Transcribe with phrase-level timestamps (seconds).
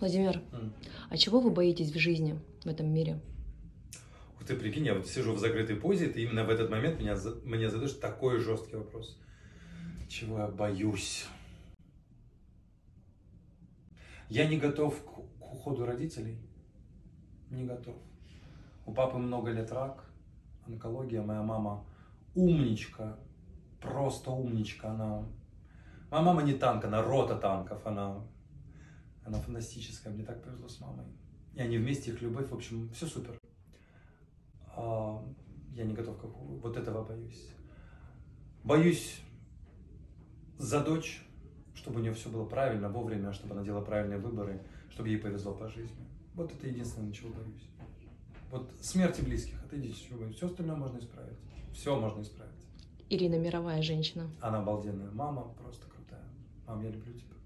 [0.00, 0.72] Владимир, М.
[1.08, 3.20] а чего вы боитесь в жизни, в этом мире?
[4.34, 7.16] Ух ты, прикинь, я вот сижу в закрытой позе, и именно в этот момент меня,
[7.44, 9.18] мне задаешь такой жесткий вопрос.
[10.08, 11.26] Чего я боюсь?
[14.28, 15.06] Я не готов к,
[15.40, 16.38] к уходу родителей.
[17.50, 17.94] Не готов.
[18.84, 20.04] У папы много лет рак,
[20.66, 21.22] онкология.
[21.22, 21.84] Моя мама
[22.34, 23.18] умничка,
[23.80, 24.90] просто умничка.
[24.90, 25.24] Она...
[26.10, 27.86] Моя мама не танк, она рота танков.
[27.86, 28.24] Она,
[29.26, 30.12] она фантастическая.
[30.12, 31.04] Мне так повезло с мамой.
[31.54, 33.38] И они вместе, их любовь, в общем, все супер.
[34.76, 35.24] А,
[35.74, 36.24] я не готов к.
[36.24, 37.50] Вот этого боюсь.
[38.62, 39.20] Боюсь
[40.58, 41.26] за дочь,
[41.74, 45.54] чтобы у нее все было правильно, вовремя, чтобы она делала правильные выборы, чтобы ей повезло
[45.54, 46.06] по жизни.
[46.34, 47.68] Вот это единственное, чего боюсь.
[48.50, 50.36] Вот смерти близких, это единственное, чего боюсь.
[50.36, 51.38] Все остальное можно исправить.
[51.72, 52.52] Все можно исправить.
[53.08, 54.30] Ирина мировая женщина.
[54.40, 55.10] Она обалденная.
[55.10, 56.24] Мама просто крутая.
[56.66, 57.36] Мам, я люблю тебя.